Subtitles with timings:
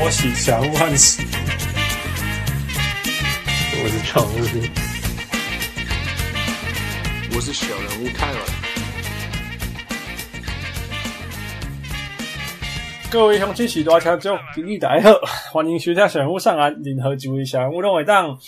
[0.00, 1.22] 拖洗小人物汉斯，
[3.74, 4.38] 我是常务，
[7.34, 8.38] 我是小人物泰尔。
[13.10, 15.20] 各位乡亲喜多听众，今日大家好，
[15.52, 18.38] 欢迎收听小人物上岸，任何一位小人物拢会当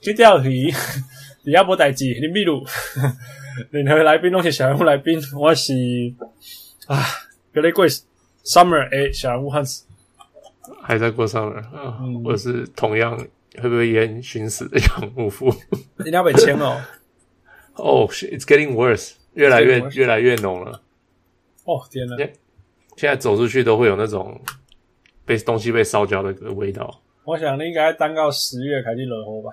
[0.00, 0.70] 去钓鱼，
[1.42, 2.64] 底下无代志，林秘鲁，
[3.72, 5.74] 任何来宾拢是小人物来宾，我是
[6.86, 7.04] 啊，
[7.52, 8.04] 格雷贵斯。
[8.44, 9.86] Summer 诶，小人物汉斯
[10.82, 11.98] 还在过 Summer 啊！
[12.00, 13.16] 嗯、我是同样
[13.60, 15.48] 会不会烟熏死的养母父，
[16.00, 16.80] 一定要被签哦。
[17.74, 20.80] 哦、oh,，It's getting worse，越来越越来越浓了。
[21.64, 22.16] 哦天哪！
[22.96, 24.40] 现在走出去都会有那种
[25.24, 27.00] 被东西被烧焦的味道。
[27.24, 29.50] 我想你应该等到十月开始落雨吧？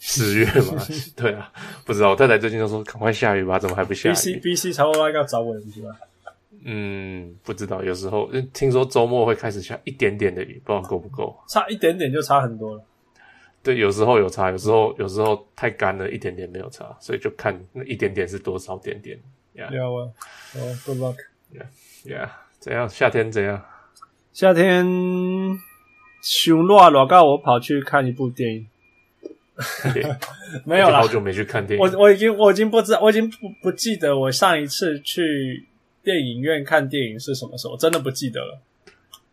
[0.00, 0.82] 十月嘛？
[1.16, 1.52] 对啊，
[1.86, 2.10] 不知道。
[2.10, 5.90] 我太太最近都说赶快下雨吧，怎么还不下雨？BC BC 差不多要找我是吧？
[6.66, 11.38] 嗯，不知道，有时候听说周末会开始下一点点的雨，不知道够不够。
[11.46, 12.82] 差一点点就差很多了。
[13.62, 19.18] 对，有时候有差，有时候有时候太干了，一点点没有差，所以就看那一点点是多少点点。
[19.54, 20.10] Yeah，哦
[20.86, 21.16] ，Good luck。
[21.52, 22.88] Yeah，Yeah，怎样？
[22.88, 23.62] 夏天怎样？
[24.32, 24.86] 夏天，
[26.22, 28.68] 熊热热到我跑去看一部电影。
[30.64, 31.84] 没有啦，好久没去看电影。
[31.84, 35.66] 我我已经我已经不知道，我已经不不记得我上一次去。
[36.04, 37.76] 电影院看电影是什么时候？
[37.76, 38.60] 真的不记得了。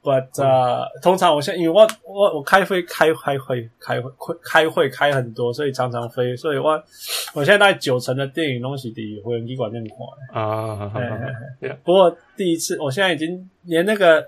[0.03, 6.36] But 呃、uh, 通常我现在因为我我我开会开开会开会开会开很多，所以常常飞。
[6.36, 6.72] 所以我
[7.36, 10.91] 我现在大概九成的电影东西的会机馆面看啊。
[11.83, 14.28] 不过第一次，我现在已经连那个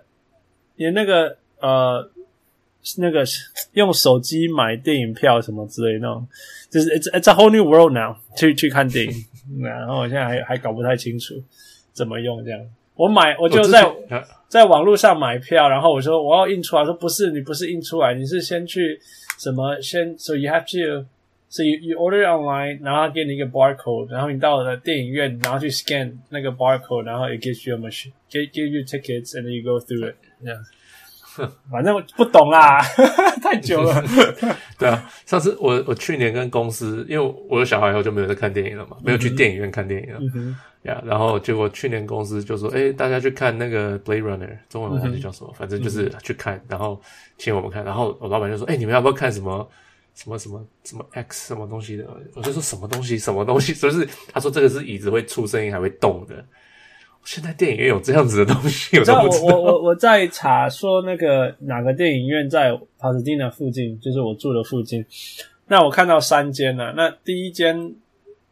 [0.75, 2.07] 连那个呃
[2.99, 3.23] 那个
[3.71, 6.27] 用手机买电影票什么之类的那种，
[6.69, 9.13] 就是 it's it's a whole new world now 去去看电影。
[9.63, 11.33] 然后我现在还还搞不太清楚。
[11.93, 12.59] 怎么用这样？
[12.95, 13.83] 我买我就在
[14.47, 18.99] 在网络上买票，然后我说我要印出来，说不是，你不是印出来，你是先去
[19.39, 27.79] 什么先，so you have to，so you you order online，然后给你一个 barcode，然后你到了电影院，然后去 scan 那个 barcode，然后 it gives you a
[27.79, 30.15] machine，give give you tickets，and then you go through it。
[31.71, 32.81] 反正我不懂啦，
[33.41, 34.03] 太久了。
[34.77, 40.19] 对啊，上次我我去年跟公司，因为我有小孩以后就没有在看电影了嘛，没有去电影院看电影了。
[40.35, 47.01] 嗯呀，yeah, 然后结果去年公司就说，诶，大家去看那个 Blade Runner，中文我忘记叫什么，嗯、反正就是去看，然后
[47.37, 49.65] 请我们看，然后我老板就说，诶，你们要不要看什么
[50.13, 52.05] 什么什么什么 X 什么东西的？
[52.35, 56.43] 我就说什么东西什么东西，就是他说这个是椅子会出声音还会动的。
[57.25, 59.45] 现在电影院有这样子的东西，我都不知道。
[59.45, 65.05] 我我我我在查说那个哪个电影院在帕斯蒂纳附近，就是我住的附近。
[65.67, 67.95] 那我看到三间了，那第一间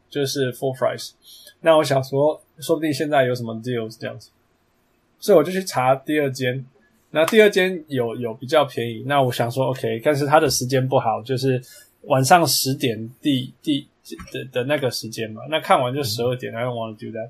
[0.09, 1.11] 就是 Full Price。
[1.59, 4.29] 那我想说，说不定现在有什么 deals 这样子，
[5.19, 6.65] 所以我就去查第二间。
[7.11, 9.03] 那第二间有有比较便宜。
[9.05, 11.61] 那我想说，OK，但是它的时间不好，就是
[12.03, 13.85] 晚上十点第第
[14.31, 15.41] 的的那个时间嘛。
[15.49, 17.29] 那看完就十二点，I don't want to do that。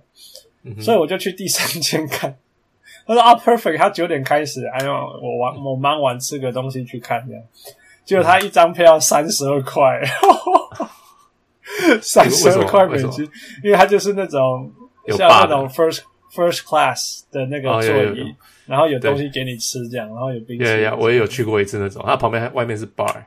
[0.63, 0.81] 嗯。
[0.81, 2.35] 所以我就去第三间看。
[3.07, 7.43] 他说啊，perfect，他九点开始，哎呦，我玩我忙完吃个东西去看这样。
[8.05, 10.01] 结果他一张票三十二块。
[12.01, 13.27] 三十二块美金，
[13.63, 14.69] 因为他就是那种
[15.07, 16.01] 像那种 first
[16.31, 18.35] first class 的那个座椅，
[18.65, 20.65] 然后有东西给你吃这样，然后有冰淇淋。
[20.65, 23.23] 对，我也有去过一次那种，它旁边外面是 bar。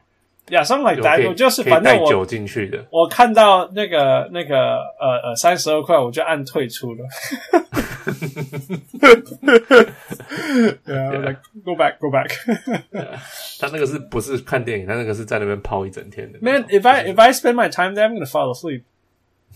[0.46, 2.84] Yeah, something like that，我就是反正我酒进去的。
[2.90, 6.98] 我看到那个那个呃呃三十二块，我就按退出了。
[10.84, 11.34] 对啊
[11.64, 12.28] ，Go back, go back。
[13.58, 14.86] 他那个是不是看电影？
[14.86, 16.38] 他那个是在那边泡一整天的。
[16.42, 18.82] Man, if I if I spend my time there, I'm gonna fall asleep。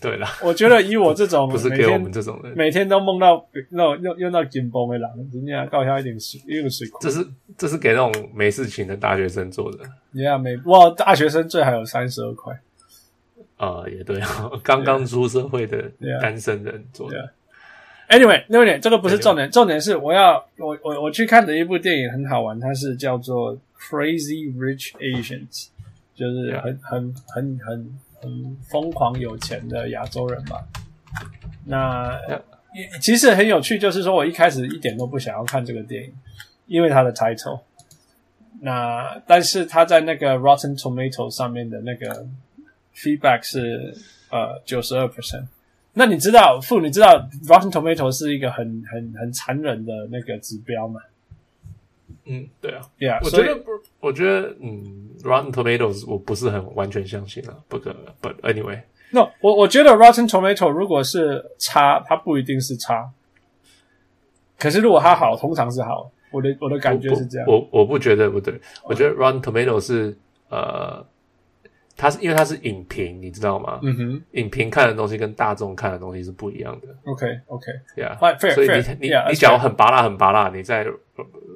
[0.01, 6.99] 对啦，我觉得以我这种不是给我们这种人，每天都梦到那种用用到紧绷的人，人家搞笑一点水，一个水库。
[7.01, 7.27] 这是
[7.57, 9.79] 这是给那种没事情的大学生做的。
[10.11, 12.57] 你看没哇，大学生最好有三十二块。
[13.57, 14.21] 啊，也对，
[14.63, 15.91] 刚刚出社会的
[16.21, 17.17] 单身人做的。
[17.17, 17.29] Yeah.
[18.07, 25.65] Anyway，那点这个不是重点，重点是我要我我我去看的一部电影很好玩，它是叫做《Crazy Rich Asians》，
[26.15, 30.63] 就是很很很很很疯狂有钱的亚洲人吧。
[31.65, 32.19] 那
[33.01, 36.13] 其实很有趣，就是说我一开始一点都不想要看这个电影，
[36.67, 37.61] 因为它的 title。
[38.61, 42.27] 那但是他在那个 Rotten Tomatoes 上面的那个
[42.93, 43.95] feedback 是
[44.29, 45.45] 呃九十二 percent。
[45.93, 50.99] 那你知道，父，你知道 Rotten Tomato 是一个很很很残忍的那个指标吗？
[52.29, 63.09] 嗯，对啊，Yeah，我觉得不，我觉得嗯，Rotten Tomatoes 我不是很完全相信啊，不可，But anyway，No，我我觉得 Rotten Tomato 如果是差，它不一定是差，
[64.57, 66.11] 可是如果它好，通常是好。
[66.31, 67.47] 我的我的感觉是这样。
[67.47, 68.53] 我我，我不觉得不对，
[68.83, 70.15] 我觉得 Rotten Tomato 是
[70.49, 71.03] 呃，
[71.97, 73.79] 它是因为它是影评，你知道吗？
[73.81, 76.87] 嗯哼，影评看的东西跟大众看的东西是不一样的。
[77.05, 77.65] OK OK，
[77.95, 78.15] 对啊，
[78.53, 80.85] 所以你你你讲很拔辣很拔辣，你在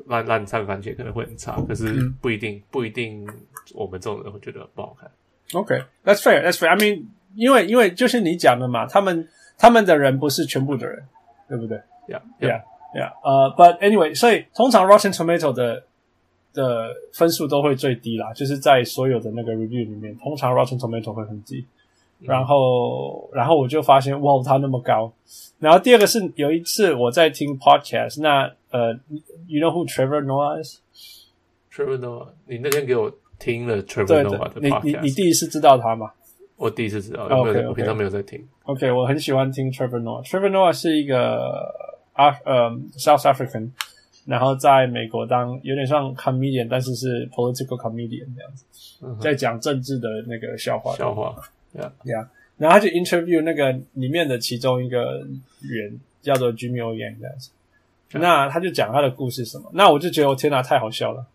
[0.08, 3.28] 烂烂掺番茄可能会很差，可是不一定不一定
[3.74, 5.10] 我们这种人会觉得不好看。
[5.54, 6.70] OK，That's fair，That's fair。
[6.70, 7.06] I mean，
[7.36, 9.28] 因为因为就是你讲的嘛，他们
[9.58, 11.04] 他们的人不是全部的人，
[11.48, 11.78] 对不对
[12.08, 12.62] ？Yeah Yeah
[12.94, 13.12] Yeah。
[13.24, 15.84] 呃，But anyway，所以通常 Rotten Tomato 的
[16.54, 21.66] 的分数都会最低啦，就是在所有的那个 review 里面，通常 Rotten Tomato 会很低。
[22.24, 25.12] 然后然后我就发现，哇，他那么高。
[25.60, 28.94] 然后第二个是有一次我在听 podcast，那呃
[29.48, 33.12] ，You know who Trevor Noah is？Trevor Noah，你那天给我。
[33.40, 36.10] 听了 Trevor Noah 的 podcast，你你你第一次知道他吗？
[36.56, 38.42] 我第一次知道，因为我平常没有在听。
[38.64, 40.26] OK，我很喜欢听 Trevor Noah。
[40.26, 41.70] Trevor Noah 是一个
[42.14, 43.72] 啊呃 South African，
[44.26, 48.64] 然后在美国当有点像 comedian，但是是 political comedian 这样子，
[49.20, 50.96] 在讲政治的那个笑话。
[50.96, 51.36] 笑话
[51.76, 52.28] ，Yeah Yeah。
[52.58, 55.26] 然后他就 interview 那个里面的其中一个
[55.62, 57.50] 人叫做 Jimmy O Yang 这样子，
[58.14, 61.26] 那他就讲他的故事什么，那我就觉得我天哪，太好笑了。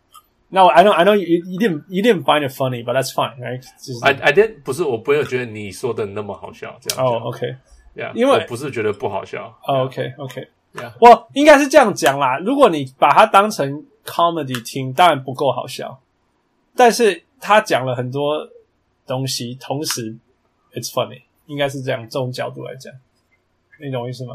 [0.51, 3.13] 那我 I know I know you you didn't you didn't find it funny, but that's
[3.13, 3.63] fine, right?
[4.03, 7.05] I I didn't 不是我不会觉得你说的那么好笑这样。
[7.05, 9.59] 哦，OK，Yeah，因为我不是觉得不好笑。
[9.67, 12.39] OK OK，Yeah，我应该是这样讲啦。
[12.39, 16.01] 如果你把它当成 comedy 听，当然不够好笑。
[16.75, 18.49] 但是他讲了很多
[19.07, 20.17] 东西，同时
[20.75, 22.03] it's funny，应该是这样。
[22.03, 22.93] 这种角度来讲，
[23.81, 24.35] 你懂我意思吗？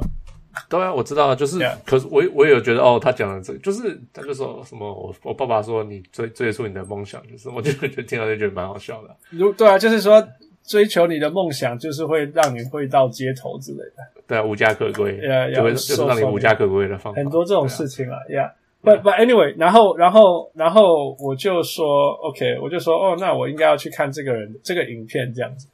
[0.70, 1.76] 对啊，我知道，就是，Yeah.
[1.84, 9.16] 可是我我也有觉得，哦，他讲的这个，就是他就说什么，我我爸爸说你追追溯你的梦想，就是，我就觉得听到就觉得蛮好笑的。
[9.32, 10.24] 如对啊，就是说
[10.64, 14.22] 追求你的梦想，就是会让你会到街头之类的。
[14.28, 17.18] 对啊，无家可归，Yeah, 就会就是让你无家可归的方法。
[17.18, 25.68] 很多这种事情啊，Yeah，but but anyway，然后然后然后我就说，OK，我就说，哦，那我应该要去看这个人这个影片这样子。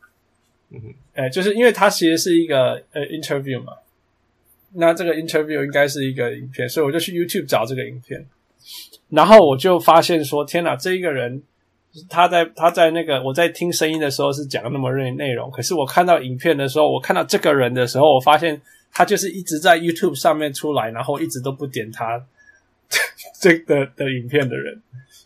[0.72, 3.74] 嗯哼，哎，就是因为他其实是一个呃 interview 嘛。
[4.74, 8.24] 那这个 interview 应该是一个影片，所以我就去 YouTube 找这个影片，
[9.10, 11.42] 然后我就发现说，天哪，这一个人
[12.08, 18.62] 他在他在那个我在听声音的时候是讲那么内内容，可是我看到影片的时候，我看到这个人的时候，我发现
[18.92, 22.24] 他就是一直在 YouTube 上面出来，然后一直都不点他
[23.42, 24.80] 这个的，的影片的人，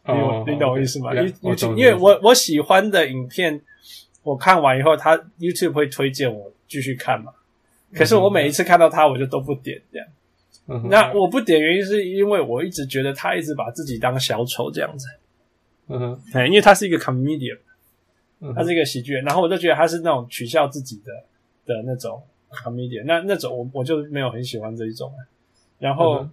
[0.08, 1.12] 你、oh, 你懂我意思吗？
[1.76, 3.60] 因为我我喜欢的影片，
[4.24, 7.32] 我看完以后，他 YouTube 会推荐我继续看嘛。
[7.94, 10.08] 可是我每一次看到他，我就都不点这样。
[10.68, 15.08] 嗯、那我不点原因是因为我一直觉得他一直把自己当小丑这样子。
[15.88, 17.60] 嗯哼，哎，因为他是一个 comedian，
[18.56, 21.12] 他是一个喜剧人，然后我就觉得他是那种取笑自己的
[21.66, 25.12] 的那种 comedian，那那种我我就没有很喜欢这一种。
[25.80, 26.32] 然后，嗯、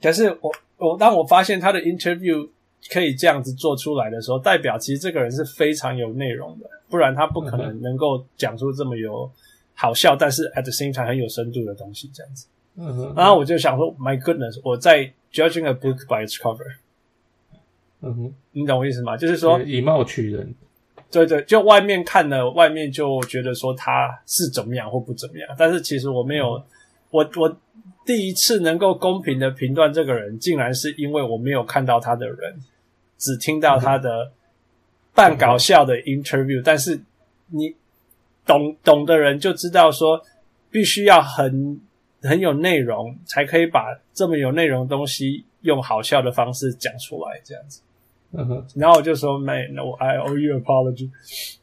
[0.00, 2.48] 可是我我当我发现他的 interview
[2.90, 9.30] 可以这样子做出来的时候，代表其实这个人是非常有内容的，不然他不可能能够讲出这么有。
[9.72, 12.46] 好笑，但是 at the same time 很有深度的东西，这样子。
[12.76, 13.14] 嗯哼。
[13.16, 16.76] 然后我就想说，My goodness，我在 judging a book by its cover。
[18.02, 18.34] 嗯哼。
[18.52, 19.16] 你懂我意思吗？
[19.16, 20.54] 就是说以貌取人。
[21.10, 26.64] 对对，就外面看了，外面就觉得说他是怎么样或不怎么样，但是其实我没有，嗯、
[27.10, 27.60] 我我
[28.04, 32.60] 第一次能够公平的评断这个人，竟然是因为我没有看到他的人，
[33.18, 34.32] 只听到他的
[35.14, 37.00] 半搞笑的 interview，、但是
[37.48, 37.74] 你。
[38.46, 40.20] 懂懂的人就知道说，
[40.72, 41.80] 必须要很
[42.22, 47.80] 很有内容，才可以把这么有内容的东西用好笑的方式讲出来，这样子。
[48.32, 48.66] 嗯哼。
[48.74, 51.10] 然后我就说，Man, no, I owe you apology。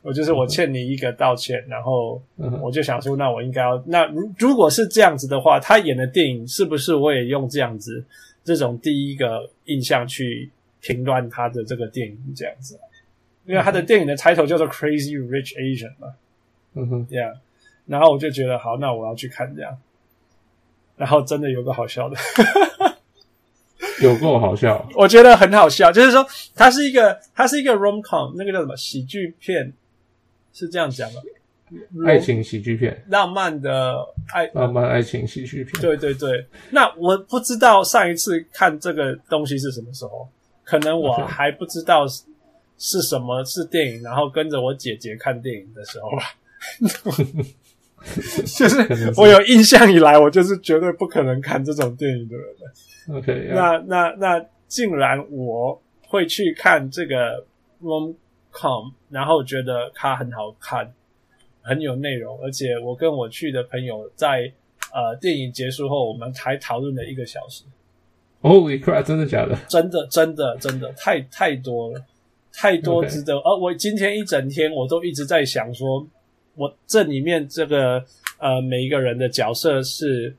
[0.02, 1.64] 我就是我欠你一个道歉。
[1.68, 2.22] 然后
[2.62, 8.04] 我就想说，那我应该要，那如如果是这样子的话，他演的电影是不是我也用这样子
[8.44, 12.80] 这种第一个印象去评断他的这个电影这样子？
[13.46, 16.14] 因为他的电影的 title 叫做 Crazy Rich Asian 嘛。
[16.74, 17.38] 嗯哼，Yeah，
[17.86, 19.78] 然后我就觉得好，那我要去看这样，
[20.98, 22.18] 然后真的有个好笑的，
[24.01, 26.25] 有够好笑， 我觉得很好笑，就是说
[26.56, 29.74] 它是一个它是一个 rom-com，那个叫什么喜剧片，
[30.54, 31.22] 是这样讲的，
[32.06, 33.96] 爱情喜剧片，浪漫的
[34.34, 36.46] 爱，浪漫爱情喜剧片，对对对。
[36.72, 40.27] 那我不知道上一次看这个东西是什么时候，
[40.63, 42.06] 可能我还不知道
[42.77, 46.10] 是什么是电影，然后跟着我姐姐看电影的时候。
[46.12, 46.24] 吧。
[48.58, 53.16] 就是我有印象以来，我就是绝对不可能看这种电影的人的。
[53.18, 57.44] OK，那那那，竟然我会去看这个
[57.82, 60.94] rom-com，然后觉得它很好看，
[61.62, 64.51] 很有内容，而且我跟我去的朋友在
[64.94, 67.63] 呃电影结束后，我们还讨论了一个小时。
[68.42, 69.04] Holy crap！
[69.04, 69.58] 真的假的？
[69.68, 72.06] 真的，真的，真的，太太多了，
[72.54, 73.36] 太多值得。
[73.36, 76.08] 而 Okay.、啊、我今天一整天，我都一直在想说，
[76.58, 78.04] 我这里面这个
[78.40, 80.36] 呃，每一个人的角色是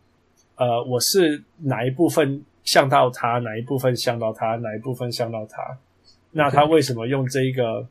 [0.57, 5.79] 呃，我是哪一部分像到他，哪一部分像到他，哪一部分像到他？
[6.33, 7.87] 那他为什么用这一个.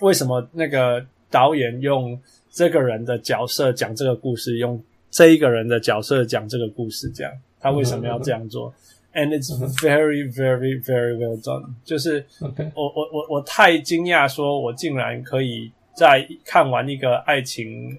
[0.00, 2.16] 为什么那个导演用
[2.50, 7.10] 这个人的角色讲这个故事，用这一个人的角色讲这个故事？
[7.10, 8.74] 这样，他为什么要这样做？Uh.
[9.14, 9.50] And it's
[9.82, 11.74] very, very, very well done。
[11.84, 12.24] 就是
[12.76, 17.98] 我.我我我太惊讶，说我竟然可以在看完一个爱情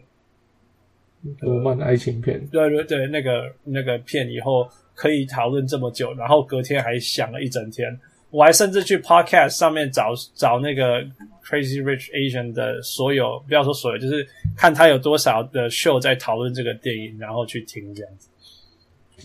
[1.41, 4.65] 罗曼爱情片，对对对，那个那个片以后
[4.96, 8.00] 可以讨论这么久，然后隔天还想了一整天。
[8.32, 11.03] 我还甚至去 Podcast 上面找找那个
[11.44, 14.25] Crazy Rich Asian 的所有，不要说所有，就是
[14.56, 18.29] 看他有多少的 show 在讨论这个电影，然后去听这样子。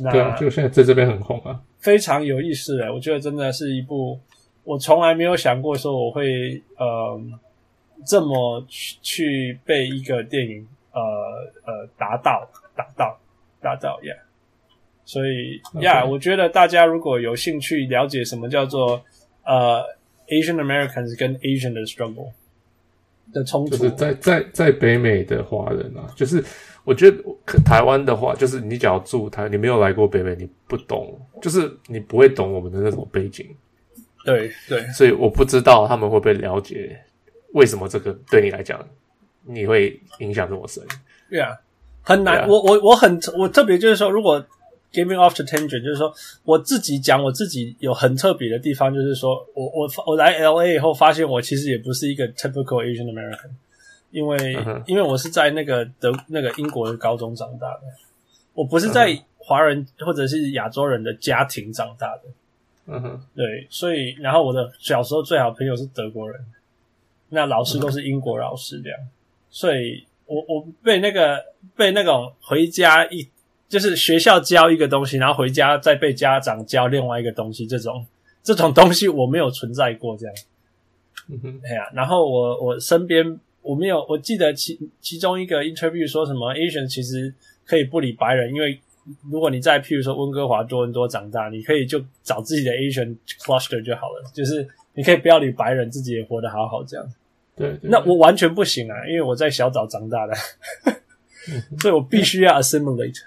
[0.02, 1.60] 那对啊，就现在在这边很红啊。
[1.78, 4.18] 非常有意思诶，我觉得真的是一部
[4.64, 7.20] 我从来没有想过说我会呃
[8.06, 11.00] 这么去去被一个电影呃
[11.64, 13.18] 呃打到打到
[13.60, 14.14] 打到呀。
[14.14, 14.18] Yeah.
[15.04, 19.02] 所以呀 yeah, 我觉得大家如果有兴趣了解什么叫做
[19.44, 19.82] 呃
[20.28, 22.32] Asian Americans 跟 Asian 的 struggle
[23.32, 26.44] 的冲突，就是在在在北美的华人啊，就是。
[26.86, 27.16] 我觉得
[27.64, 33.46] 台湾的话，就是你只要住台，你没有来过北美，你不懂，就是你不会懂我们的那种背景。
[34.22, 37.00] 对对，对所以我不知道他们会不会了解
[37.54, 38.78] 为什么这个对你来讲
[39.42, 40.82] 你会影响这么深。
[41.28, 41.56] 对啊，
[42.02, 42.48] 很难。
[42.48, 44.40] 我我我很我特别就是说，如果
[44.92, 53.50] giving off the tangent，就是说我自己讲我自己有很特别的地方，就是说我我我来 LA 以后发现我其实也不是一个 typical Asian American。
[54.10, 54.82] 因为，uh huh.
[54.86, 57.80] 因为我是在那个德那个英国的高中长大的，
[58.52, 62.22] 我不是在华人或者是亚洲人的家庭长大的，
[62.86, 63.20] 嗯哼、uh，huh.
[63.34, 66.40] 对，所以然后我的小时候最好朋友是德国人，
[67.28, 69.04] 那老师都是英国老师这样，uh.
[69.50, 71.44] 所以我我被那个
[71.76, 73.28] 被那种回家一
[73.68, 78.06] 就是学校教一个东西，然后回家再被家长教另外一个东西，这种
[78.42, 80.34] 这种东西我没有存在过这样，
[81.28, 83.40] 嗯哼、uh，哎.呀，然后我我身边。
[83.64, 87.32] 我没有，我记得其其中一个 interview 说什么 Asian 其实
[87.64, 88.78] 可以不理白人，因为
[89.30, 97.06] 如果你在譬如说温哥华、多伦多长大，你可以就找自己的 Asian cluster 就好了，就是你可以不要理白人，自己也活得好好这样。
[97.56, 100.34] 对，对，对，那我完全不行啊，因为我在小岛长大的，
[101.80, 103.20] 所以我必须要 assimilate。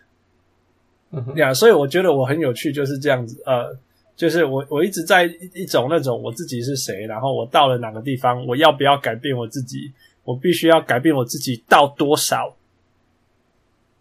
[1.35, 3.77] 呀，所以我觉得我很有趣，就是这样子，呃，
[4.15, 9.91] 就是我我一直在一种那种我自己是谁，然后我到了哪个地方，我要不要改变我自己。
[10.27, 12.53] 我必须要改变我自己到多少，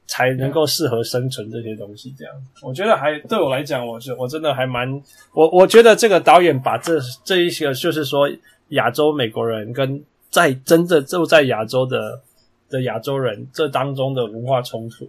[0.06, 2.14] 才能够适合生存这些东西？
[2.16, 8.28] 这样，我觉得还对我来讲，我是我真的还蛮我我觉得这个导演把这这一些，就是说
[8.70, 12.20] 亚洲美国人跟在真正就在亚洲的
[12.68, 15.08] 的亚洲人这当中的文化冲突，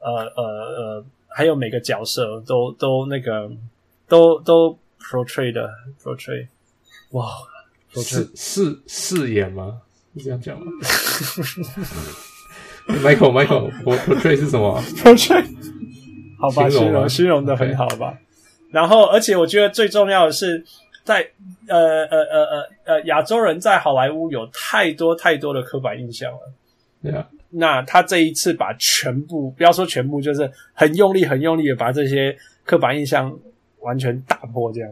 [0.00, 3.50] 呃呃呃，还有每个角色都都那个
[4.08, 5.70] 都都 portray 的
[6.02, 6.48] portray，
[7.10, 7.26] 哇，
[7.94, 9.80] 是是饰演吗？
[10.22, 10.66] 这样讲吗
[12.88, 14.80] ？Michael，Michael，我 portray 是什么？
[14.96, 15.44] portray
[16.38, 18.12] 好吧，形容形容的很好吧。
[18.12, 18.16] Okay.
[18.70, 20.64] 然后，而且我觉得最重要的是
[21.04, 21.30] 在，在
[21.68, 26.38] 呃呃呃呃呃亚洲人在好莱坞有太多太多的刻板印象了。
[27.02, 33.36] 对啊，那他这一次把全部，不要说全部，就是很用力、很用力的把这些刻板印象
[33.80, 34.90] 完全打破，这样。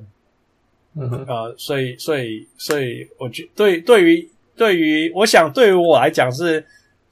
[0.99, 4.29] 嗯哼，呃，所以，所以，所以，我觉对对于。
[4.59, 6.65] 对于我想，对于我来讲是，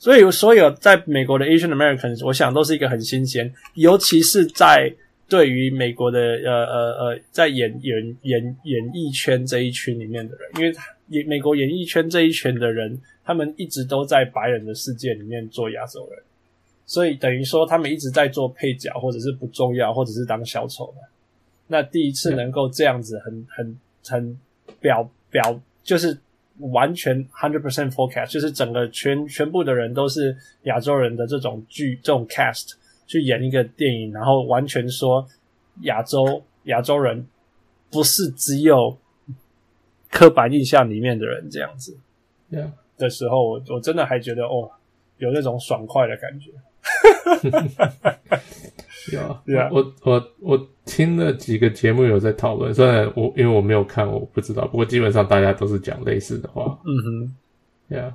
[0.05, 4.95] 所以所有在美国的 Asian Americans，我想都是一个很新鲜，尤其是在
[5.31, 10.77] 对于美国的呃呃呃，在演演演演艺圈这一群里面的人，因为
[11.09, 16.23] 演美国演艺圈这一群的人，他们一直都在白人的世界里面做亚洲人，
[16.85, 21.01] 所以等于说他们一直在做配角，或者是不重要，或者是当小丑的。
[21.67, 24.39] 那第一次能够这样子很很很
[24.83, 26.19] 表表就是。
[26.59, 32.75] 完全 hundred percent forecast，就是整个全全部的人都是亚洲人的这种剧这种 cast
[33.07, 35.27] 去演一个电影，然后完全说
[35.83, 37.27] 亚洲亚洲人
[37.91, 38.97] 不是只有
[40.11, 41.99] 刻板印象里面的人这样子.
[42.97, 44.71] 的时候，我我真的还觉得哦，
[45.19, 46.53] 有那种爽快的感觉。
[49.13, 49.69] 有，Yeah.
[49.73, 54.67] 我我我听了几个节目有在讨论，虽然我因为我没有看，我不知道。
[54.67, 56.79] 不过基本上大家都是讲类似的话。
[56.85, 57.35] 嗯哼
[57.91, 58.13] ，Yeah，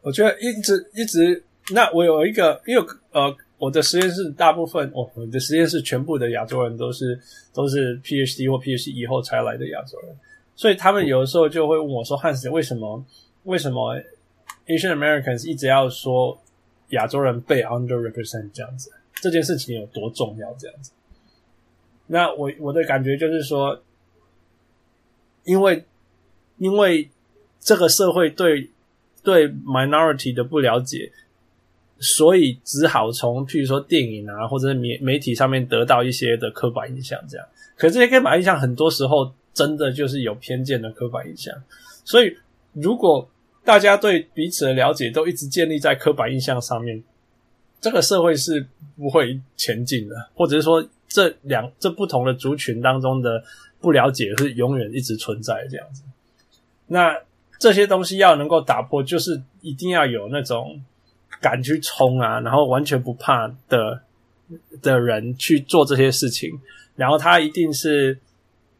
[0.00, 1.44] 我觉得一直一直，
[1.74, 7.18] 那我有一个，因为呃，我的实验室大部分，哦，我的实验室全部的亚洲人都是
[7.52, 10.16] 都是 PhD 或 PhD 以后才来的亚洲人，
[10.54, 13.04] 所以他们有的时候就会问我说：“汉斯，为什么
[13.44, 13.96] 为什么
[14.66, 16.40] Asian Americans 一直要说
[16.90, 18.90] 亚洲人被 underrepresent 这样子？
[19.22, 20.52] 这件事情有多重要？
[20.58, 20.92] 这样子？”
[22.08, 23.80] 那我我的感觉就是说，
[25.44, 25.86] 因为
[26.58, 27.08] 因为
[27.58, 28.68] 这个社会对
[29.22, 31.10] 对 minority 的不了解。
[32.04, 37.46] 所以只好从譬如说电影啊，或者是媒媒体上面得到一些的刻板印象，这样。
[37.76, 41.54] 可是这些刻板印象很多时候真的就是有偏见的刻板印象。
[42.04, 42.36] 所以
[42.72, 43.30] 如果
[43.62, 47.00] 大家对彼此的了解都一直建立在刻板印象上面，
[47.82, 53.44] 这个社会是不会前进的，或者是说这两这不同的族群当中的
[53.78, 56.02] 不了解是永远一直存在这样子。
[56.86, 57.14] 那
[57.58, 60.82] 这些东西要能够打破，就是一定要有那种。
[61.40, 64.00] 敢去冲啊，然后完全不怕的
[64.80, 66.60] 的人去做这些事情，
[66.94, 68.16] 然后他一定是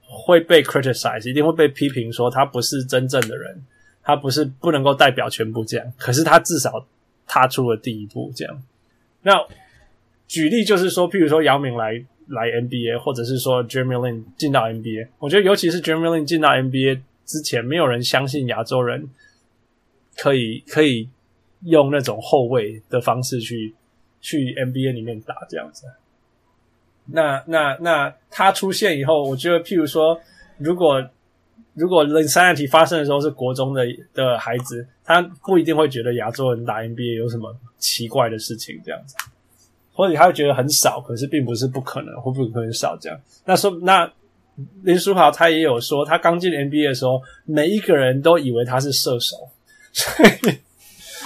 [0.03, 3.65] 会被 criticize，一定会被批评说他不是真正的人，
[4.05, 5.93] 他不是不能够代表全部这样。
[5.97, 6.87] 可是他至少
[7.27, 8.63] 踏出了第一步，这样。
[9.23, 9.45] 那
[10.29, 11.93] 举例就是说，譬如说姚明来
[12.29, 16.25] 来 NBA，或者是说 j e r m y Lin 进到 NBA，我觉得尤其是 j e r m y Lin
[16.25, 19.09] 进到 NBA 之前，没有人相信亚洲人
[20.17, 21.09] 可以可以。
[21.65, 23.73] 用那种后卫的方式去
[24.21, 25.87] 去 NBA 里面打这样子，
[27.07, 30.21] 那那那他出现以后，我觉得譬如说，
[30.59, 31.09] 如果
[31.75, 39.17] 如果 Linsanity 发生的时候是国中的的孩子，他不一定会觉得亚洲人打 NBA 有什么奇怪的事情这样子，
[39.93, 43.19] 或者他会觉得很少，可是并不是不可能，会不会很少这样？
[43.45, 44.11] 那说那
[44.83, 49.37] 林书豪他也有说，他刚进 NBA 的时候，每一个人都以为他是射手，
[49.93, 50.59] 所以。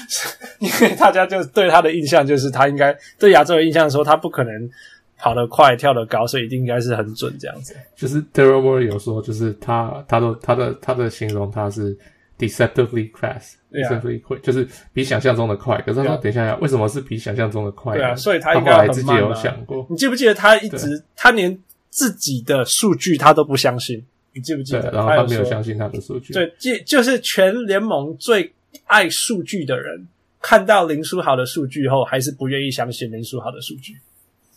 [0.61, 4.70] 因为大家就对他的印象就是他应该对亚洲人印象说他不可能
[5.18, 7.74] 跑得快跳得高，所以一定应该是很准这样子。
[7.94, 11.96] 就是 Morey 有说，就是他他的他的他的形容他是
[12.38, 15.81] deceptively fast，deceptively quick，就是比想象中的快。
[15.83, 17.96] 可是他等一下，为什么是比想象中的快？
[17.96, 19.87] 对啊，所以他应该很自己有想过。
[19.90, 21.59] 你记不记得他一直他连
[21.90, 24.05] 自己的数据他都不相信？
[24.33, 24.90] 你记不记得？
[24.90, 26.33] 然后他没有相信他的数据。
[26.33, 28.52] 对，就就是全联盟最。
[28.85, 30.07] 爱数据的人
[30.40, 33.96] 看到林书豪的数据后，还是不愿意相信林书豪的数据。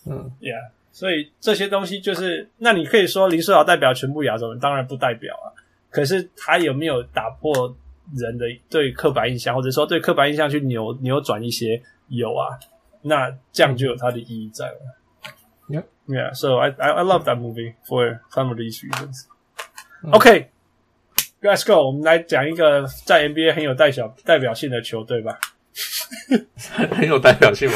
[0.06, 5.48] 嗯，Yeah，所以这些东西就是，那你可以说林书豪代表全部亚洲人，当然不代表啊。
[5.90, 7.76] 可是他有没有打破
[8.16, 11.82] 人的对刻板印象，或者说对刻板印象去扭扭转一些？
[12.08, 12.60] 有啊，
[13.02, 14.78] 那这样就有它的意义在了。
[15.68, 19.26] Yeah，Yeah，So I I I love that movie for some of these reasons.
[20.12, 20.50] OK。
[21.42, 25.40] Let's go，我们来讲一个在 NBA 很有代表代表性的球队吧。
[26.96, 27.76] 很有代表性吗？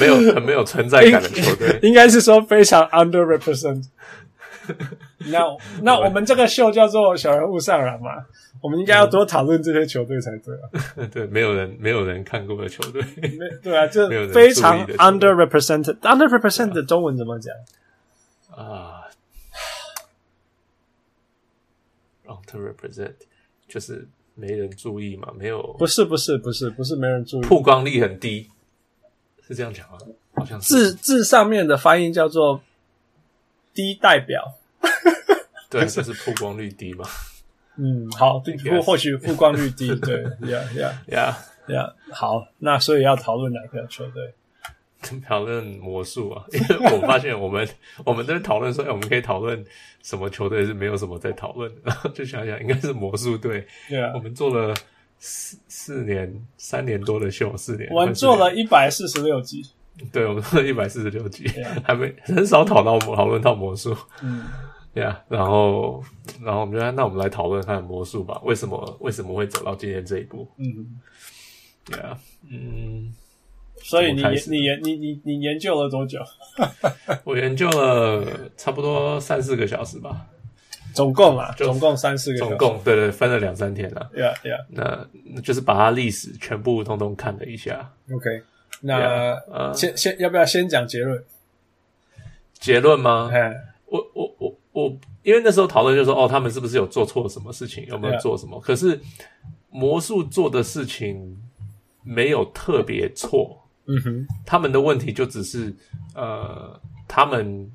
[0.00, 1.78] 没有，很没有存在感的球队。
[1.82, 3.84] 应 该是说非常 underrepresent。
[5.30, 5.40] 那
[5.82, 8.10] 那我们这个秀叫做小人物上篮嘛，
[8.60, 11.08] 我们应该要多讨论这些球队才对啊。
[11.10, 13.02] 对，没有人没有人看过的球队。
[13.62, 15.98] 对啊，就非常 underrepresented。
[16.00, 17.54] underrepresented 的中文怎么讲
[18.56, 19.00] 啊
[22.46, 23.14] ？To represent
[23.68, 24.08] 就是
[24.40, 28.48] 没人注意嘛，没有，不是不是不是不是没人注意，曝光率很低，
[29.46, 29.98] 是这样讲吗？
[30.34, 32.62] 好像是字字上面的发音叫做
[33.74, 34.54] 低代表，
[35.68, 37.04] 对，这是曝光率低嘛？
[37.76, 41.34] 嗯，好，或或许曝光率低，对， Yeah Yeah Yeah
[41.66, 44.34] Yeah，好，那所以要讨论哪个球队？
[45.26, 47.66] 讨论魔术啊， 因为我发现我们
[48.04, 49.64] 我们在讨论说，哎，我们可以讨论
[50.02, 53.66] 什么球队是没有什么在讨论，然后就想想应该是魔术队。
[53.88, 54.74] 对啊，我们做了
[55.18, 59.62] 四四年三年多的秀，四年，我们做了一百四十六集。
[60.12, 61.46] 对，我们做了一百四十六集，
[61.84, 63.94] 还没很少讨到讨论到魔术。
[64.22, 64.46] 嗯，
[64.94, 66.02] 对啊，然后
[66.42, 70.48] 然后我们就说，那我们来讨论看魔术吧，为什么为什么会走到今天这一步？
[70.56, 71.00] 嗯，
[71.84, 72.18] 对啊，
[72.50, 73.12] 嗯。
[73.82, 76.20] 所以你你研你你你研究了多久？
[77.24, 78.24] 我研究了
[78.56, 80.26] 差不多三四个小时吧，
[80.94, 84.08] 总共啊，总共三四个小时，总共对对，分了两三天啊。
[84.14, 87.92] Yeah yeah，那就是把它历史全部通通看了一下。
[88.12, 88.42] OK，
[88.82, 91.22] 那先先要不要先讲结论？
[92.54, 93.30] 结论吗？
[93.86, 97.84] 我我我我，因为那时候讨论就是说，哦，他们是不是有做错什么事情？
[97.86, 98.60] 有没有做什么？
[98.60, 99.00] 可是
[99.70, 101.36] 魔术做的事情
[102.04, 103.59] 没有特别错。
[103.90, 105.74] 嗯哼，他们的问题就只是，
[106.14, 107.68] 呃，他们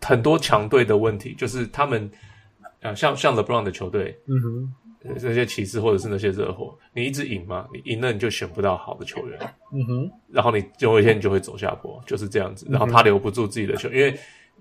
[0.00, 2.10] 很多强队的问题，就是他们，
[2.80, 4.74] 呃，像像 LeBron 的球队，嗯哼，
[5.22, 9.38] 那些骑士或者是那些热火，你一直赢嘛，你赢了你就选不到好的球员，
[9.72, 12.66] 嗯哼，然后你有一天你就会走下坡，就是这样子。
[12.68, 14.16] 然后他留不住自己的球，因为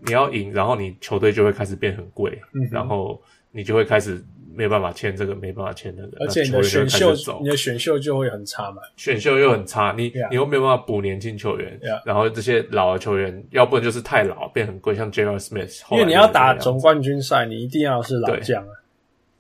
[0.06, 4.24] 你要赢，然后你球队就会开始变很贵，嗯、然后你就会开始
[4.56, 10.30] 没有办法签这个，没办法签那个，而且你的选秀，你的选秀就会很差嘛，选秀又很差，你、yeah.
[10.30, 12.02] 你又没有办法补年轻球员，yeah.
[12.06, 15.38] 然后这些老的球员，要不然就是太老变很贵，像 J.R.
[15.38, 18.72] Smith，因为你要打总冠军赛，你一定要是老将啊。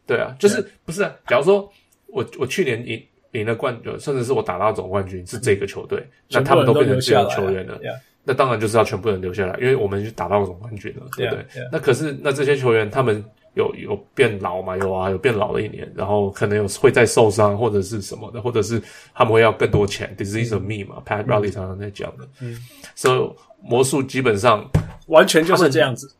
[0.06, 1.16] 对啊，就是不是啊？
[1.28, 1.72] 假如说
[2.08, 7.80] 我我去年赢赢了冠军，甚至是我打到总冠军是这个球队，那他们都变成自由球员了，
[8.24, 11.46] 那当然就是要全部人留下来，因为我们就打到总冠军了，对不对？
[11.72, 14.78] 那可是那这些球员他们有有变老嘛？
[14.78, 18.82] 有啊，有变老了一年，然后可能有会再受伤或者是什么的，或者是
[19.14, 20.16] 他们会要更多钱。
[20.18, 22.28] ，disease of me 嘛，Pat Riley 常常在讲的。
[22.42, 22.58] 嗯，
[22.96, 24.64] 所以魔术基本上
[25.08, 26.12] 完全就是这样子。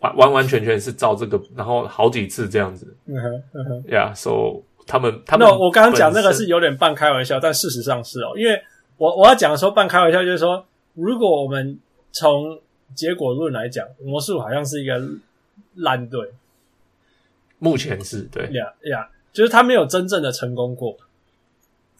[0.00, 2.94] 完完完全全是照这个，然后好几次这样子。
[3.06, 8.60] 嗯哼，嗯哼，Yeah，so 他们他们，我刚刚讲那个是有点半开玩笑，但事实上是哦，因为
[8.98, 11.78] 我我要讲的时候半开玩笑，就是说，如果我们
[12.12, 12.60] 从
[12.94, 15.00] 结果论来讲，魔术好像是一个
[15.76, 16.30] 烂队，
[17.58, 18.44] 目前是对。
[18.52, 20.96] 呀呀，就是他没有真正的成功过，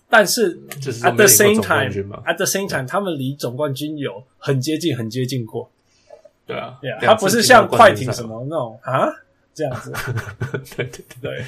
[0.09, 0.57] 但是
[1.03, 5.71] at the same time，at the same time，他们离总冠军有很接近，很接近过。
[6.47, 9.09] 对啊，对啊，他不是像快艇什么那种啊
[9.53, 9.90] 这样子，
[10.77, 11.45] 对对对，对，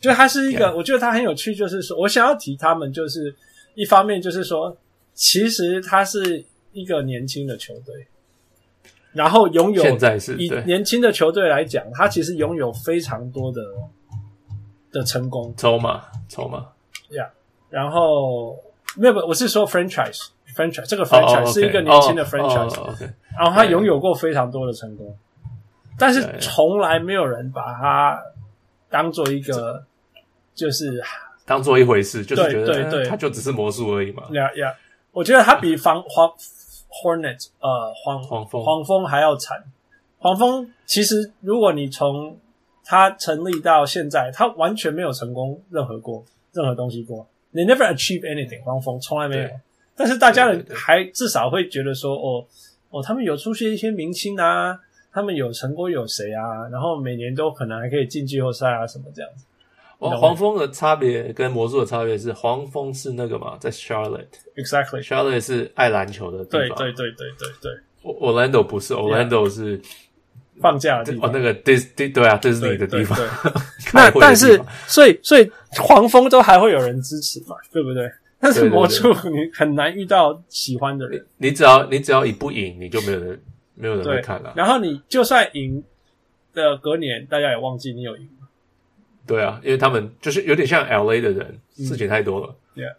[0.00, 3.34] 就他是一个.我觉得他很有趣，就是说我想要提他们，就是
[3.74, 4.76] 一方面就是说，
[5.14, 8.06] 其实他是一个年轻的球队，
[9.14, 13.62] 然后拥有现在是以年轻的球队来讲，他其实拥有非常多的
[14.92, 15.54] 的成功。
[15.56, 16.66] 筹码筹码
[17.10, 17.28] ，Yeah，，
[17.70, 18.56] 然后
[18.96, 20.28] 没有不，我是说 franchise。
[20.54, 23.10] franchise 这个 franchise 是一个年轻的 franchise，、oh, oh, okay.
[23.36, 25.16] 然后他拥有过非常多的成功，
[25.98, 28.22] 但是从来没有人把他
[28.88, 29.84] 当做一个
[30.54, 31.02] 就是
[31.44, 34.22] 当做一回事，就是觉得对对，他就只是魔术而已嘛。
[34.30, 34.74] ，Yeah Yeah，，
[35.10, 36.32] 我觉得他比防 黄
[37.02, 39.64] Hornet 呃黄黄蜂黄蜂还要惨。
[40.18, 42.36] 黄蜂其实如果你从
[42.84, 48.62] 它成立到现在，它完全没有成功任何过任何东西过，They never achieve anything。
[48.62, 49.48] 黄蜂从来没有。
[49.96, 52.44] 但是大家还至少会觉得说，哦
[52.90, 54.78] 哦，他们有出现一些明星啊，
[55.12, 59.44] 他们有成功有谁啊，然后每年都可能还可以进季后赛啊什么这样子。
[60.10, 66.76] 黄黄蜂的差别跟魔术的差别是，黄蜂是那个嘛，在 Charlotte，Exactly，Charlotte 是爱篮球的地方。
[66.78, 67.72] 对对对对对对。
[68.02, 69.80] Orlando 不是，Orlando 是
[70.60, 71.30] 放假的地方。
[71.30, 73.18] 哦，那个 Dis 对啊，Disney 的地方。
[73.94, 78.10] 那但是，所以所以黄蜂都还会有人支持嘛，对不对？
[78.38, 81.24] 但是魔术你很难遇到喜欢的人。
[81.38, 83.40] 你只要你只要一不赢，你就没有人
[83.74, 84.52] 没有人会看了。
[84.54, 85.82] 然后你就算赢
[86.52, 88.28] 的隔年，大家也忘记你有赢。
[89.26, 92.54] 对啊，因为他们就是有点像 LA 的人，嗯、事情太多了。
[92.74, 92.94] Yeah.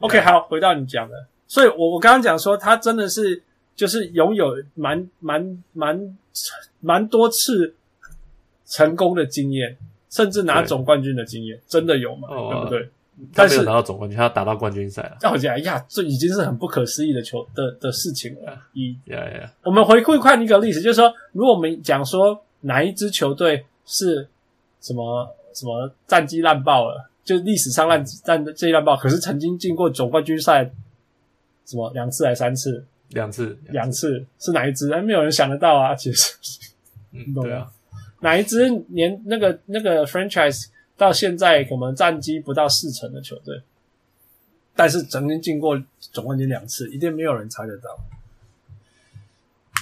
[0.00, 0.24] OK，、yeah.
[0.24, 1.14] 好，回到你讲的，
[1.46, 3.42] 所以我我刚刚讲说，他真的是
[3.76, 6.18] 就是拥有蛮蛮蛮
[6.80, 7.74] 蛮多次
[8.66, 9.76] 成功的经验，
[10.08, 12.28] 甚至拿总冠军的经验，真的有吗？
[12.30, 12.88] 对，对不对？
[13.34, 15.30] 他没有拿到总冠军，他打到冠军赛了。
[15.30, 18.58] 我觉得，哎呀，这已经是很不可思议的球的的事情了。
[18.72, 24.26] 一，呀呀，我们回顾看一个历史，就是说，如果我们讲说哪一支球队是
[24.80, 30.70] 什么什么战绩烂爆了，就历史上烂战绩烂爆，可是曾经进过总冠军赛，
[31.66, 32.84] 什么两次还是三次？
[33.08, 34.92] 两次，两次是哪一支？
[34.92, 36.34] 哎，没有人想得到啊， 其实。
[37.12, 37.70] 嗯，对啊，
[38.20, 40.66] 哪一支年那个那个 franchise？
[40.96, 43.58] 到现在我们战绩不到四成的球队，
[44.76, 47.98] 但是曾经进过总冠军两次，一定没有人猜得到。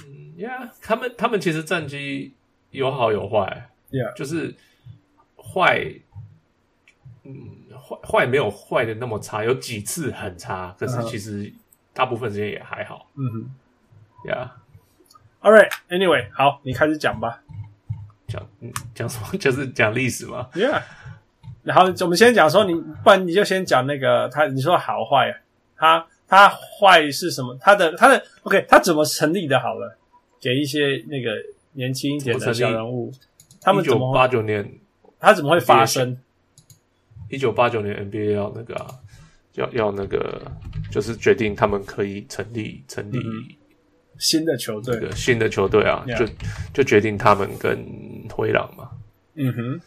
[0.06, 2.32] 嗯呀，他们他们其实战绩
[2.70, 4.14] 有好有坏，yeah.
[4.14, 4.54] 就是
[5.52, 5.92] 坏，
[7.24, 7.34] 嗯，
[7.72, 11.52] 坏坏没有坏的那么差，有几次很差，可是其实
[11.92, 13.10] 大部分时间也还好。
[13.14, 13.50] 嗯哼
[14.24, 14.48] ，Yeah。
[15.40, 17.42] All right，Anyway，好，你开始讲吧。
[18.26, 19.28] 讲嗯讲什么？
[19.38, 20.48] 就是讲历史嘛。
[20.54, 20.82] Yeah。
[21.62, 25.42] 然后我们先讲说你，不然你就先讲那个他，你说好坏，
[25.76, 27.56] 他他坏是什么？
[27.60, 29.58] 他的他的 OK，他怎么成立的？
[29.60, 29.96] 好了，
[30.40, 31.30] 给一些那个
[31.72, 33.12] 年轻一点的小人物，
[33.60, 34.78] 他们怎么八九年，
[35.18, 36.18] 他怎么会发生？
[37.30, 38.86] 一九八九年 NBA 要那个、啊、
[39.54, 40.50] 要要那个，
[40.90, 43.32] 就是决定他们可以成立成立、嗯、
[44.18, 46.18] 新的球队，新的球队啊，yeah.
[46.18, 46.32] 就
[46.72, 47.84] 就决定他们跟
[48.30, 48.90] 灰狼嘛。
[49.34, 49.80] 嗯哼。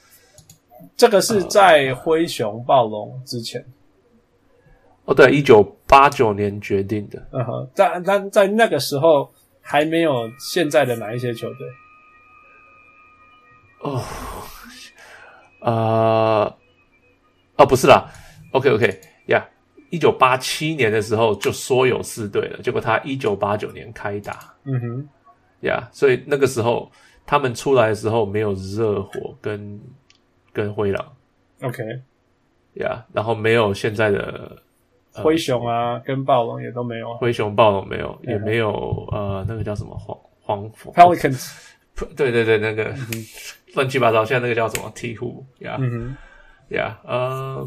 [0.98, 3.64] 这个是在灰熊暴龙之前，
[5.06, 7.20] 哦，对，一九八九年决定的。
[7.32, 11.68] 嗯哼，在在在那个时候还没有现在的哪一些球队？
[13.80, 14.04] 哦，
[15.62, 16.54] 呃，
[17.58, 18.10] 哦，不是啦
[18.52, 19.48] ，OK OK，呀，
[19.92, 25.10] 一九八七年的时候就说有四队了，结果他一九八九年开打，嗯哼，
[25.62, 26.92] 呀，所以那个时候
[27.26, 29.80] 他们出来的时候没有热火跟
[30.52, 31.14] 跟灰狼
[31.62, 31.84] ，OK，
[32.74, 34.58] 呀，然后没有现在的、
[35.14, 38.72] 呃、灰熊啊，跟暴龙也都没有，灰熊暴龙没有，也没有
[39.12, 41.52] 呃那个叫什么黄黄 Pelicans，
[42.16, 42.86] 对对对，那个。
[42.86, 43.26] 嗯
[43.74, 45.78] 乱七八糟，现在那个叫什么鹈鹕呀？
[45.80, 47.66] 嗯哼，呀，呃，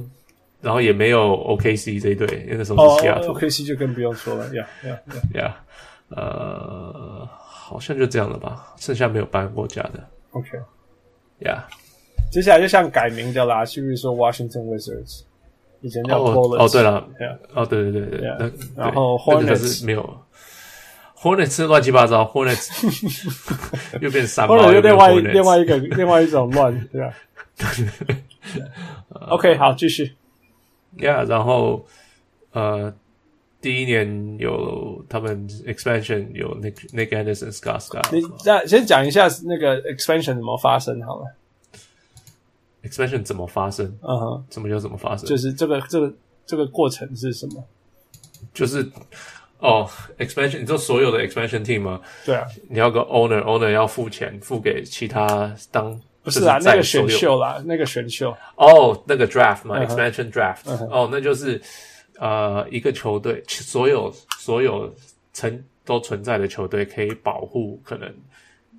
[0.61, 3.33] 然后也没有 OKC 这一队，因为那时候是西雅图。
[3.33, 5.01] 哦，OKC 就更不用说了，呀呀
[5.33, 5.57] 呀，
[6.11, 10.07] 呃，好像就这样了吧，剩下没有搬过家的。
[10.33, 10.51] OK，
[11.39, 11.67] 呀，
[12.31, 15.23] 接下来就像改名叫啦，是不是说 Washington Wizards？
[15.81, 16.63] 以前叫 Bullets。
[16.63, 17.09] 哦，对了，
[17.55, 20.19] 哦，对对对对，然后 Hornets 没有。
[21.25, 22.69] Hornets 乱七八糟，Hornets
[24.03, 27.15] 又变三包，又另外另外一个另外一种乱，对吧？
[29.31, 30.15] OK，好，继续。
[30.99, 31.87] Yeah，然后
[32.53, 32.93] 呃，
[33.63, 38.15] 第一年有他们 expansion 有 Nick Nick Anderson Scott Scott。
[38.15, 41.35] 你那先讲一下那个 expansion 怎么发生好了。
[42.83, 43.87] expansion 怎么发生？
[44.03, 45.27] 嗯哼，怎么就怎么发生？
[45.27, 47.65] 就是这个这个这个过程是什么？
[48.53, 48.87] 就是。
[49.65, 51.99] 哦、oh,，expansion，你知道所有的 expansion team 吗？
[52.27, 60.89] 对啊，你要个 owner，owner 要付钱付给其他当不是啊，那个选秀啦，那个选秀哦，oh, 那个 draft 嘛、uh-huh.，expansion draft，哦，uh-huh.
[60.91, 61.59] oh, 那就是
[62.19, 64.95] 呃一个球队所有所有
[65.33, 68.15] 曾都存在的球队可以保护可能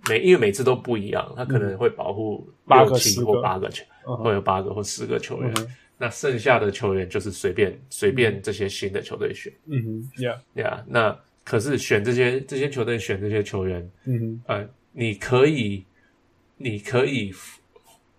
[0.08, 3.84] 每因为每次都不一样，他可能会保护八个七或八个球，
[4.18, 5.52] 会有八个或十个球员。
[5.98, 5.98] Uh-huh.
[5.98, 15.86] 那剩下的球员就是随便随便这些新的球队选，嗯哼，Yeah，Yeah，那可是选这些这些球队选这些球员，嗯哼，呃，你可以
[16.58, 17.34] 你可以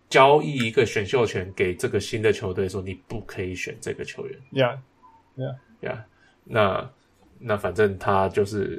[0.08, 5.98] 交易一个选秀权给这个新的球队，说你不可以选这个球员，Yeah，Yeah，Yeah，
[6.44, 6.90] 那
[7.38, 8.78] 那反正他就是，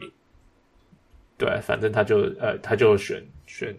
[1.38, 3.78] 对，反正他就呃他就选选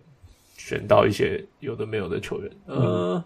[0.56, 3.24] 选到一些有的没有的球员，呃。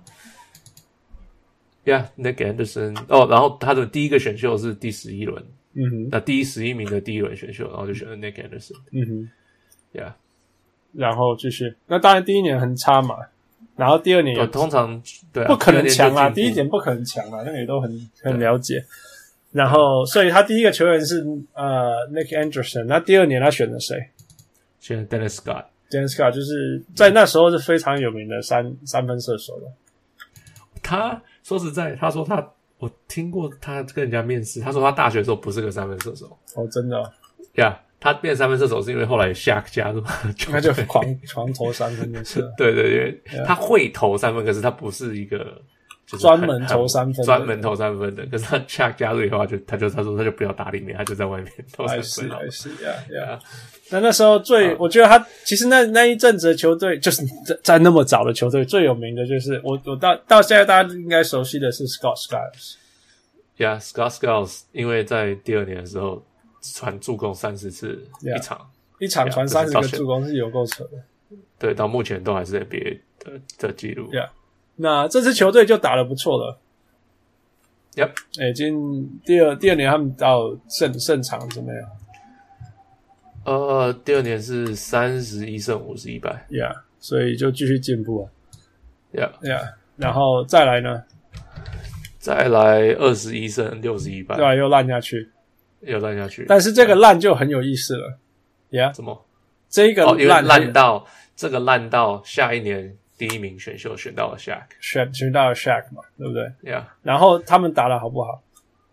[1.85, 9.31] Yeah，Nick Anderson 哦，然后他的第一个选秀是第十一轮，嗯哼，那第十一名的第一轮选秀，然后就选了 Nick Anderson，嗯哼
[9.93, 10.13] ，Yeah，
[10.93, 13.17] 然后继续，那当然第一年很差嘛，
[13.75, 18.85] 然后第二年也通常对、啊，不可能强啊，第一年不可能强啊，那个也都很很了解，
[19.51, 23.97] 然后所以他第一个球员是呃 Nick Anderson，那第二年他选了谁？
[24.79, 29.73] 选了 Dennis Scott，Dennis Scott 就是在那时候是非常有名的三三分射手了，
[30.81, 31.21] 他。
[31.43, 32.47] 说实在，他说他，
[32.79, 36.27] 我听过他跟人家面试，他说他大学的时候不是个三分射手。
[36.55, 37.13] 哦，真的、哦？
[37.55, 40.01] 呀、yeah,，他变三分射手是因为后来 Shaq 加入，
[40.51, 42.41] 他就狂狂投三分就是。
[42.57, 42.91] 对对
[43.25, 45.61] 对，他会投三分，可是他不是一个
[46.19, 48.25] 专门投三分，专门投三分的。
[48.27, 52.31] 可是他 Chuck 加入以后，他就他就他说他就不要打里面，他就在外面投三分。
[52.31, 53.39] 还是呀呀。
[53.91, 62.77] 那那时候最，我觉得他其实那那一阵子的球队，就是在在那么早的球队最有名的就是我我到到现在大家应该熟悉的是 Scott Skiles。
[63.59, 66.25] Yeah，Scott Skiles，因为在第二年的时候
[66.63, 68.59] 传助攻三十次一场
[68.99, 70.91] ，yeah, 一场传三十个助攻是有够扯的。
[71.59, 74.11] 对，到目前都还是 NBA 的的记录。
[74.11, 74.31] Yeah，
[74.77, 76.59] 那这支球队就打得不错了。
[77.95, 78.11] Yep，
[78.51, 81.91] 已经第二第二年他们到胜胜场怎么样？
[83.45, 88.31] 呃，第二年是三十一胜五十一败，Yeah，所以就继续进步啊
[89.13, 91.03] ，Yeah，Yeah，然后再来呢？
[92.19, 95.29] 再来二十一胜六十一败，对啊，又烂下去，
[95.81, 96.47] 又烂下去。
[96.49, 98.17] 但是这个烂就很有意思了
[98.71, 99.27] ，Yeah，怎么？
[99.69, 108.43] 这个烂烂到这个烂到下一年第一名选秀选到了 Shaq，选选到了 Shaq 嘛，对不对？Yeah，然后他们打的好不好？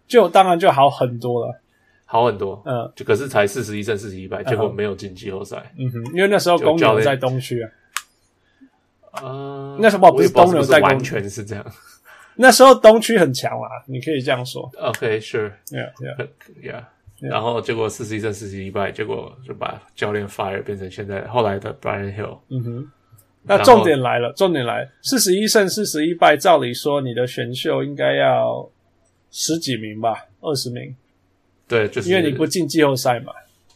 [0.08, 1.62] 就当然就好很多了。
[2.06, 5.72] 好很多，嗯，就可是才四十一胜四十一败，结果没有进季后赛。
[5.78, 7.70] 嗯哼，因为那时候公牛在东区啊，
[9.22, 11.64] 呃，那时候不是公牛在，完全是这样。
[12.34, 14.68] 那时候东区很强啊，你可以这样说。
[14.80, 16.84] OK，Sure，Yeah，Yeah，Yeah。
[17.20, 22.40] 然后结果四十一胜四十一败，结果就把教练 fire 变成现在后来的 Brian Hill。
[22.50, 22.92] 嗯哼，
[23.50, 28.70] 那重点来了，重点来，四十一胜四十一败，照理说你的选秀应该要
[29.32, 30.96] 十几名吧，二十名。
[31.68, 33.34] 对，就是因为你不进季后赛嘛。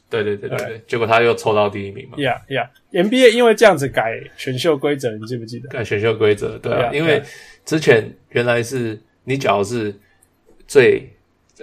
[0.10, 2.18] 对对对对对，结果他又抽到第一名嘛。
[2.18, 2.70] Yeah yeah。
[2.92, 5.68] NBA 因为这样子改选秀规则，你记不记得？
[5.70, 7.24] 改选秀规则，对啊，因为
[7.66, 9.92] 之前原来是你只要是
[10.68, 11.10] 最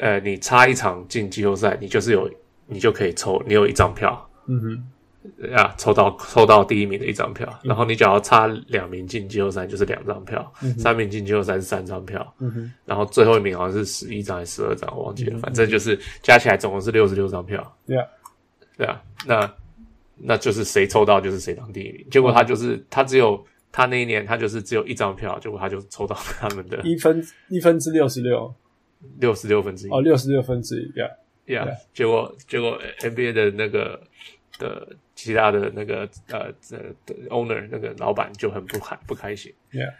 [0.00, 2.28] 呃，你差一场进季后赛，你就是有
[2.66, 4.28] 你就可以抽，你有一张票。
[4.48, 4.84] 嗯哼。
[5.54, 17.60] 啊，抽到抽到第一名的一张票，嗯、然后你只要差两名进季后赛就是两张票，嗯、三名进季后赛是三张票，嗯、然后最后一名好像是十一张还是十二张，我忘记了，嗯、反正就是加起来总共是六十六张票。
[17.86, 18.08] 对啊、
[18.60, 19.54] 嗯，对啊，那
[20.16, 22.06] 那就是谁抽到就是谁当第一名。
[22.10, 28.54] 结果他就是、嗯、他只有他那一年他就是只有一张票，结果他就抽到他们的一分一分之六十六，
[29.18, 29.90] 六十六分之一。
[29.90, 31.10] 哦，六十六分之一，yeah。
[31.46, 34.00] Yeah，结果结果 NBA 的那个
[34.60, 34.86] 的。
[35.22, 36.50] 其他的那个呃
[37.04, 39.92] 的 owner 那个老板就很不开不开心，Yeah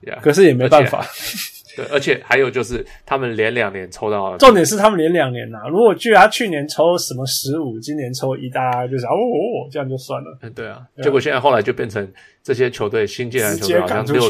[0.00, 1.04] Yeah，可是也没办法。
[1.76, 5.58] 对，而且还有就是他们连两年抽到了，重点是他们连两年呐。
[5.68, 10.38] 如果据他去年抽什么十五，今年抽一，大就是哦哦，这样就算了。
[10.40, 10.80] 嗯，对啊。
[11.02, 12.10] 结果现在后来就变成
[12.42, 14.26] 这些球队新进来的球队好像六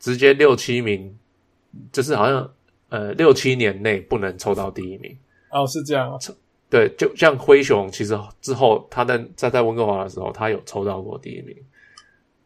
[0.00, 1.16] 直接 六七名，
[1.92, 2.52] 就是好像
[2.88, 5.16] 呃六七年内不能抽到第一名。
[5.52, 6.18] 哦，是这样啊。
[6.72, 11.54] 对，就像灰熊，其实之后他在在在温哥华的时候，他有抽到过第一名，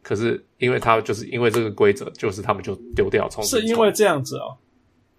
[0.03, 3.61] 可是因为他就是因为这个规则，就是他们就丢掉重新。
[3.61, 4.57] 是因为这样子哦，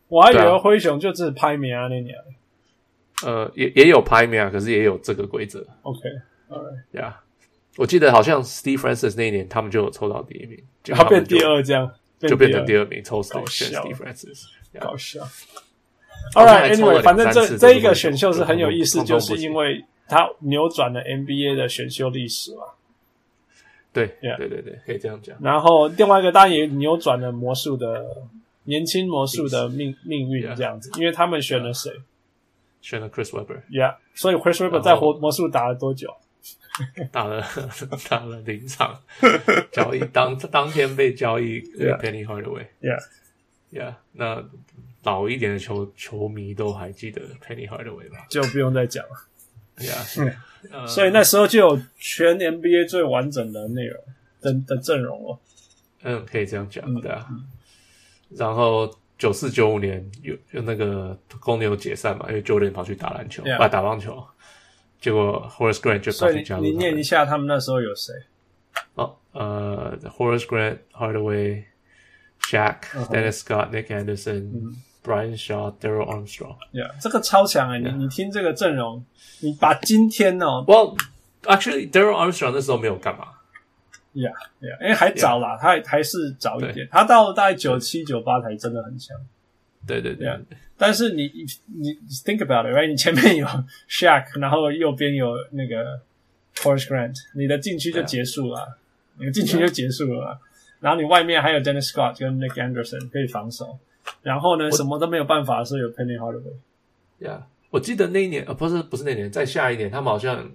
[0.09, 2.15] 我还以为灰熊就只是排名啊那年。
[3.25, 5.67] 呃，也也有拍名啊，可是也有这个规则。
[5.81, 7.19] OK，Alright，呀，
[7.79, 11.91] 我记得好像 Steve Francis 那一年他们就有抽到第一名，他变第二这样，
[12.21, 14.45] 就变成第二名，抽 Steve Francis，
[14.79, 15.27] 搞笑。
[16.35, 22.65] All right, anyway，反正这这一个选秀是很有意思，就是因为它扭转了 NBA 的选秀历史嘛。
[23.93, 25.37] 对，对对对，可以这样讲。
[25.41, 28.05] 然后另外一个当然也扭转了魔术的
[28.65, 31.91] 年轻魔术的命命运，这样子，因为他们选了谁？
[32.83, 33.63] 选了 Chris Webber。
[33.71, 36.15] Yeah，所以 Chris Webber 在魔魔术打了多久？
[37.11, 37.43] 打了
[38.09, 39.01] 打了零场，
[39.73, 41.61] 交易当当天被交易
[42.01, 42.67] Penny Hardaway。
[42.83, 44.45] Yeah，Yeah，那。
[45.05, 48.27] 老一点的球球迷都还记得 Penny Hardaway 吧？
[48.29, 49.85] 就不用再讲了。
[49.85, 50.35] 呀 Yeah,
[50.73, 54.03] 嗯，所以那时候就有全 NBA 最完整的内容
[54.41, 55.39] 的的阵容了。
[56.03, 57.27] 嗯，可以这样讲，对啊。
[57.31, 57.47] 嗯、
[58.31, 64.27] 然后九四九五年有有那个公牛解散嘛，因为 Jordan 跑去打篮球，啊.打棒球，
[65.01, 66.63] 结果 Horace Grant 就跑去加入。
[66.65, 68.13] 你念一下他们那时候有谁？
[68.95, 71.65] 哦，呃，Horace Grant、Hardaway、
[72.51, 72.81] Jack、
[73.11, 74.77] Dennis Scott、Nick Anderson、嗯。
[75.09, 77.79] Brian Shaw, Darrell Armstrong，Yeah，这个超强哎！
[77.79, 79.03] 你你听这个阵容，
[79.41, 80.99] 你把今天哦，Well,
[81.45, 83.29] actually, Darrell Armstrong 那时候没有干嘛
[84.13, 89.17] ，Yeah，Yeah，因为还早啦，他还是早一点，他到大概九七九八才真的很强。
[89.87, 90.29] 对对对，
[90.77, 91.33] 但是你
[91.79, 91.95] 你
[92.25, 92.89] think about it，right？
[92.89, 93.47] 你前面有
[93.89, 95.99] Shaq，然后右边有那个
[96.57, 98.79] Horace Grant，你的禁区就结束了，
[99.19, 100.39] 你的禁区就结束了，
[100.81, 103.79] 然后你外面还有 Dennis Scott 跟 Nick Anderson 可以防守。
[104.23, 106.55] 然后呢，什么都没有办法的时候，有 Penny Hardaway。
[107.19, 110.49] 呀，我记得那一年，呃，不是不是那年，在下一年，他们好像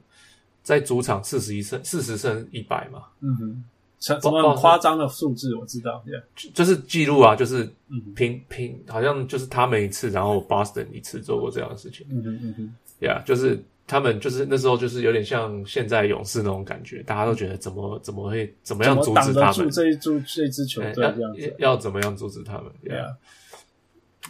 [0.62, 3.04] 在主场四十一胜，四十胜一百嘛。
[3.20, 3.64] 嗯哼，
[4.00, 5.56] 什么夸张的数字？
[5.56, 6.04] 我知道，
[6.36, 7.70] 就就是记录啊，就是
[8.16, 12.08] 平平，好像就是他们一次，然后 Boston 一次做过这样的事情。
[12.10, 22.72] 嗯哼嗯哼，呀，就是他们就是那时候就是有点像现在勇士那种感觉，大家都觉得怎么怎么会怎么样阻止他们这一支这支球队这样子，要怎么样阻止他们？
[22.84, 23.10] 对啊。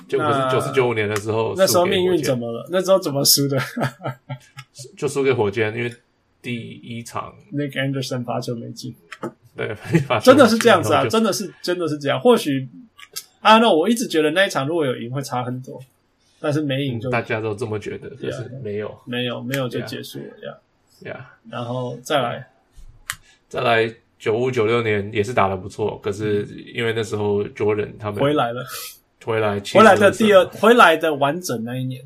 [0.08, 2.67] 就不是九四九五年的时候，那时候命运怎么了？
[2.71, 3.58] 那时候怎么输的？
[4.97, 5.93] 就输给火箭，因为
[6.41, 8.95] 第一场 Nick Anderson 罚球没进。
[9.56, 9.75] 对，
[10.23, 11.06] 真的是这样子啊！
[11.08, 12.19] 真的是真的是这样。
[12.19, 12.67] 或许
[13.41, 15.79] 啊，那我一直觉得那一场如果有赢会差很多，
[16.39, 21.29] 但是没赢就大家都这么觉得，就是没有没有没有就结束了呀呀。
[21.49, 22.47] 然后再来
[23.47, 28.65] 再来九五九六年也是打得不错，可是因为那时候 Jordan 他们回来了。
[29.25, 32.03] 回来，回来的第二，回来的完整那一年，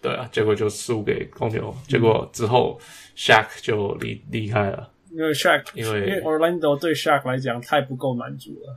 [0.00, 2.78] 对啊，结果就输给公牛，结果之后
[3.16, 8.76] Shaq 就离离开了，因为 Shaq，因为因为 Orlando 对 Shaq 来讲太不够满足了，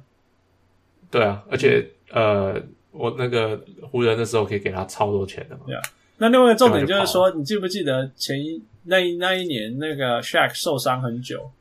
[1.11, 2.61] 对啊，而且呃，
[2.91, 5.81] 我那个湖人的时候可以给他超多钱的嘛，对啊，
[6.17, 11.51] 那另外一个重点就是说，你记不记得前一那一那一年那个 Shaq 受伤很久，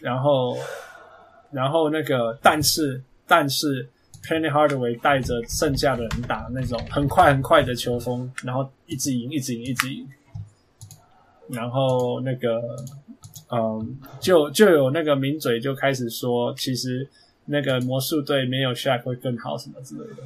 [0.00, 0.56] 然后
[1.50, 3.88] 然后那个但是但是。
[4.22, 10.08] Penny Hardaway 带着剩下的人打那种很快很快的球风，然后一直赢，一直赢，一直赢。
[11.48, 12.62] 然后那个，
[13.50, 17.06] 嗯，就就有那个名嘴就开始说，其实
[17.46, 20.22] 那个魔术队没有 Shaq 会更好什么之类的。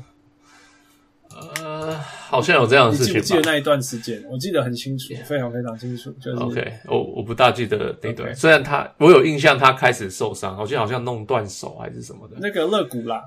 [1.64, 3.16] 呃，好像有这样的事情。
[3.16, 4.22] 你记不记得那一段时间？
[4.30, 6.12] 我记得很清楚，非常非常清楚。
[6.20, 8.30] 就是 OK，我我不大记得那段。
[8.30, 8.34] Okay.
[8.34, 12.36] 虽然他我有印象，他开始受伤，好像好像弄断手还是什么的。
[12.38, 13.24] 那个肋骨啦。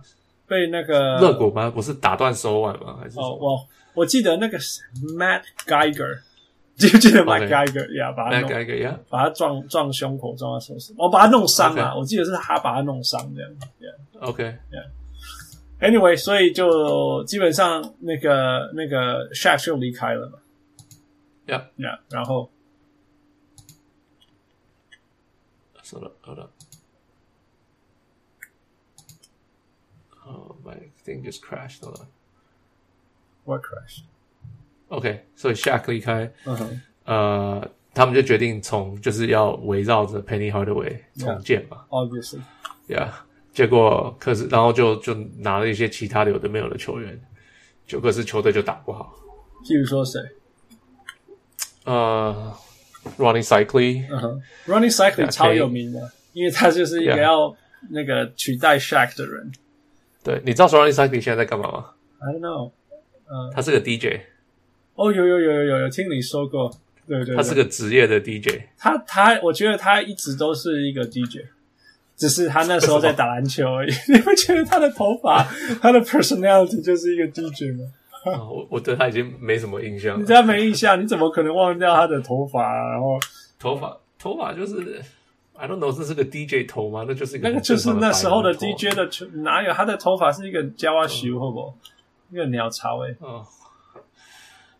[0.49, 1.69] 被那个热狗吗？
[1.69, 2.97] 不是打断手腕吗？
[2.99, 4.57] 还是哦，我我记得那个
[5.17, 6.19] Matt Geiger
[6.75, 11.91] 记不记得 Matt Geiger 呀，把他弄 Matt Geiger 呀，把他撞撞胸口，撞到手上，我把他弄伤了。
[11.91, 11.99] Okay.
[11.99, 13.51] 我记得是他把他弄伤这样。
[13.79, 13.95] Yeah.
[14.29, 20.39] OK，Anyway，所以就基本上那个那个 Shaq 就离开了嘛。
[21.47, 21.63] Yeah.
[21.77, 21.99] Yeah.
[22.09, 22.49] 然后
[25.91, 26.49] ，Hold up, hold up.
[30.64, 31.82] my thing just crashed.
[31.82, 32.06] Hold on.
[33.44, 34.04] What crashed?
[34.88, 41.84] OK，所以 Shaq 离开，嗯哼，呃，他们就决定从就是要围绕着 Penny Hardaway 重建嘛。
[41.88, 42.40] Obviously.
[42.86, 43.08] Yeah，
[43.52, 47.20] 结果可是然后就就拿了一些其他的有的没有的球员，
[47.86, 49.14] 就可是球队就打不好。
[49.64, 50.20] 譬如说谁？
[51.84, 52.54] 呃，
[53.18, 57.22] Ronnie Cycli，嗯哼，Ronnie Cycli Yeah, 超有名的，因为他就是一个 Yeah.
[57.22, 57.56] 要
[57.90, 59.52] 那个取代 Shaq 的人。
[60.23, 61.85] 对，你知道 Ronnie Cycli 现在在干嘛吗
[62.19, 62.71] ？I don't know.
[63.31, 64.21] 嗯，他是个 DJ，
[64.95, 66.69] 哦，有有有有有有听你说过，
[67.07, 68.61] 对对对，他是个职业的 DJ。
[68.77, 71.45] 他他，我觉得他一直都是一个 DJ，
[72.17, 73.91] 只是他那时候在打篮球而已。
[74.11, 75.43] 你不觉得他的头发，
[75.81, 77.85] 他的 personality 就是一个 DJ 吗？
[78.25, 80.19] 哦、我我对他已经没什么印象了。
[80.19, 82.91] 你对他没印象，你怎么可能忘掉他的头发、啊？
[82.91, 83.17] 然后
[83.57, 85.01] 头发头发就是
[85.59, 87.03] I don't know，这是个 DJ 头吗？
[87.05, 89.09] 那就是一个那个就是那时候的 DJ 的，
[89.41, 91.75] 哪有他的头发是一个 Java 修，好不好？
[92.31, 93.13] 一个鸟巢诶。
[93.19, 93.45] 哦，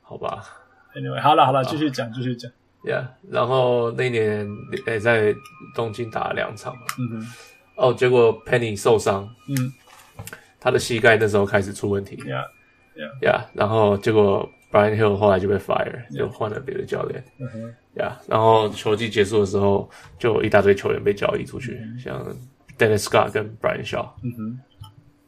[0.02, 0.42] 好吧。
[0.96, 2.50] Anyway，好了好了，继续讲继续讲。
[2.84, 4.48] Yeah，然后那年
[4.86, 5.36] 诶在
[5.76, 6.82] 东京打了两场嘛。
[6.98, 7.28] 嗯哼。
[7.76, 9.74] 哦，结果 Penny 受伤，嗯，
[10.62, 12.16] 他的膝盖那时候开始出问题。
[12.18, 12.46] Yeah
[12.96, 17.24] Yeah Yeah，然后结果 Brian Hill 后来就被 fire，就换了别的教练。
[17.40, 17.76] 嗯哼。
[18.00, 22.26] Yeah，然后球季结束的时候，就有一大堆球员被交易出去，像
[22.78, 24.08] Dennis Scott 跟 Brian Shaw。
[24.24, 24.60] 嗯哼。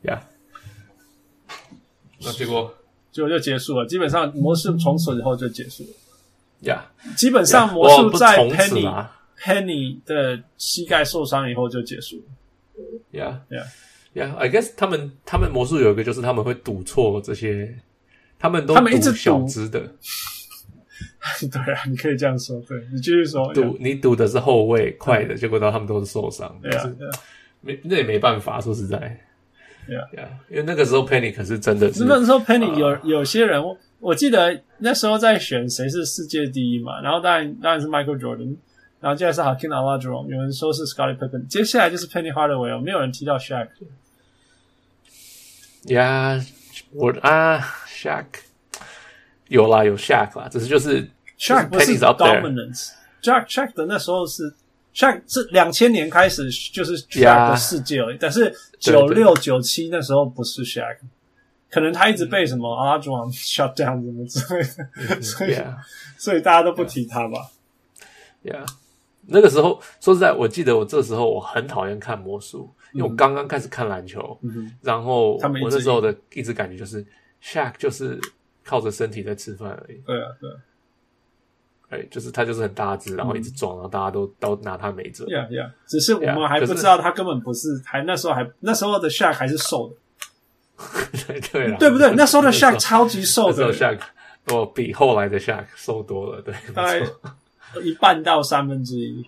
[0.03, 0.19] Yeah。
[2.21, 2.73] 那结果
[3.11, 5.89] 就就结束了，基本上魔术从此以后就结束了。
[6.61, 9.07] 呀，yeah, 基本上魔术在 Penny
[9.37, 13.19] Penny 的膝盖受伤以后就结束了。
[13.19, 13.65] 呀 Yeah,
[14.13, 14.33] yeah.
[14.37, 17.75] I guess 他们他们魔术有一个就是他们会赌错这些，
[18.39, 19.93] 他们都他们一直赌小只的。
[21.51, 22.59] 对啊，你可以这样说。
[22.67, 23.53] 对，你继续说。
[23.53, 26.59] 赌你赌的是后卫快的，结果到他们都是受伤。
[26.61, 26.89] 对啊，
[27.61, 28.97] 没那也没办法，说实在。
[29.85, 32.05] 对啊，因为那个时候 Penny 可是真的是。
[32.05, 33.61] 那时候 Penny 有有些人，
[33.99, 38.55] 我记得那时候在选谁是世界第一嘛，然后当然当然是 Michael Jordan，
[38.99, 43.67] 然后接下来是 Hakeem Olajuwon，有人说是 Scottie Pippen，接下来就是 Penny Hardaway，没有人提到 Shaq。
[45.85, 46.39] 呀，
[46.93, 48.25] 我啊，Shaq
[49.51, 54.53] 有啦，有 Shaq 啦，只是就是 Shaq 不是 dominance，Shaq Shaq 的那时候是。
[54.93, 58.17] Shaq 是两千年开始就是 Shaq 的世界而已。
[58.19, 60.97] 但是九六九七那时候不是 Shaq，
[61.69, 65.55] 可能他一直被什么 a r d r o n shut down 什么之类所以
[66.17, 67.49] 所以大家都不提他吧。
[68.43, 68.67] Yeah，
[69.27, 77.01] 那个时候说实在，我记得我这时候我很讨厌看魔术，因为我刚刚开始看篮球，嗯、然后我那时候的一直感觉就是
[77.41, 78.19] Shaq 就是
[78.63, 79.97] 靠着身体在吃饭而已。
[80.05, 80.55] 对啊，对啊。
[81.89, 85.25] 哎，就是他就是很大只，然后一直撞，然后大家都都拿他没辙。
[85.25, 89.95] Yeah, yeah，只是我们还不知道他根本不是，还那时候还那时候的 Shark 还是瘦的。
[91.27, 92.11] 对对对不对？
[92.15, 93.99] 那时候的 Shark 超级瘦的，Shaq
[94.45, 96.99] 哦比后来的 Shark 瘦多了，对，大概
[97.83, 99.23] 一半到三分之一。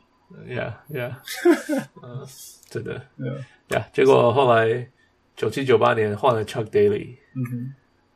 [0.50, 1.14] Yeah, yeah，
[2.02, 2.26] 嗯，
[2.70, 3.00] 真的。
[3.18, 4.90] 对呀，结果后来
[5.36, 7.74] 九七九八年换了 Chuck Daly，嗯哼，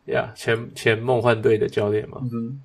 [0.08, 2.62] 呀，前前梦幻队的教练嘛，嗯哼。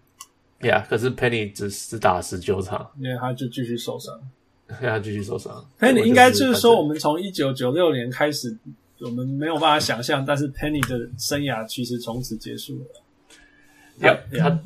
[0.63, 4.17] 呀，yeah, 可是 Penny 只只打十九场，因为他就继续受伤，
[4.81, 5.53] 他继续受伤。
[5.81, 8.57] Penny 应该就是说，我们从一九九六年开始，
[9.01, 14.07] 我们没有办法想象，但是 Penny 的生涯其实从此结束了。
[14.07, 14.57] 呀，他，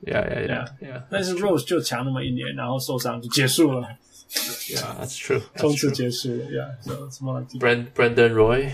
[0.03, 1.03] Yeah，Yeah，Yeah，Yeah。
[1.11, 3.87] 但是 Rose 就强那么一年，然后受伤就结束了。
[4.31, 5.43] Yeah，That's true。
[5.57, 6.45] 从此结束了。
[6.47, 8.71] Yeah，so 什么？Brandon Roy。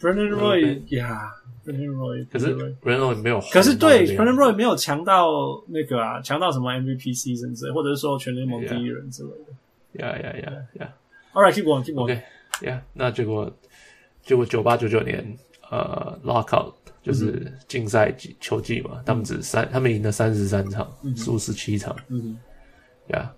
[0.00, 1.30] Brandon Roy, Yeah,
[1.62, 5.28] Brandon Roy，可是 Brandon Roy 没有，可是对 Brandon Roy 没有强到
[5.68, 9.52] 那个啊，强到什么 MVP season 之类，或者是说全联盟第一人之类的。
[9.92, 10.88] Yeah, yeah, yeah, yeah.
[11.34, 12.22] All right, keep going, keep going.
[12.62, 12.80] Yeah.
[12.94, 13.54] 那结果
[14.22, 15.36] 结果九八九九年，
[15.70, 16.72] 呃 lockout，
[17.02, 21.94] 就是禁赛季球季嘛，他们只三，他们赢了三十三场，输十七场。
[22.08, 22.38] 嗯，
[23.08, 23.30] 呀，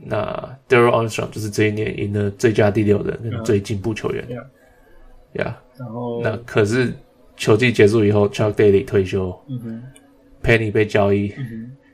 [0.00, 4.26] 那 Darrell Armstrong 就是这一年赢了最佳第六人跟最进步球员。
[5.34, 6.92] 呀，然后那可是
[7.36, 9.38] 球季结束以后，Chuck Daly 退休。
[9.48, 9.82] 嗯
[10.42, 11.34] ，Penny 被交易，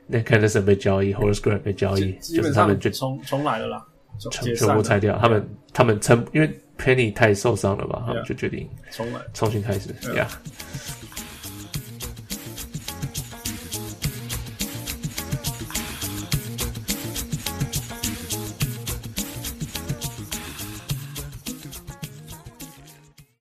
[0.07, 3.85] 那 Nick Anderson 被交易，Horace Grant 被交易，就是他们就重重来了啦，
[4.31, 5.17] 全全部拆掉。
[5.17, 9.89] 他们他们撑，因为 Penny 太受伤了吧，他们就决定重来，重新开始。
[10.15, 10.27] 呀。